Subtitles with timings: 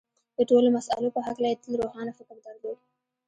[0.37, 2.77] د ټولو مسألو په هکله یې تل روښانه فکر درلود